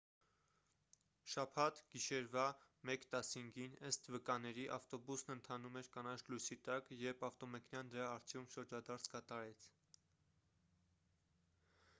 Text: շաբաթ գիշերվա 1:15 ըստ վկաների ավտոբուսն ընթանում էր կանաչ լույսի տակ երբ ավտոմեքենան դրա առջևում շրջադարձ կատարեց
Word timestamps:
շաբաթ 1.33 1.81
գիշերվա 1.95 2.45
1:15 2.93 3.67
ըստ 3.91 4.09
վկաների 4.15 4.65
ավտոբուսն 4.79 5.33
ընթանում 5.35 5.77
էր 5.83 5.91
կանաչ 5.99 6.17
լույսի 6.31 6.59
տակ 6.71 6.91
երբ 7.03 7.25
ավտոմեքենան 7.29 7.93
դրա 7.95 8.09
առջևում 8.17 8.51
շրջադարձ 8.57 9.09
կատարեց 9.17 9.69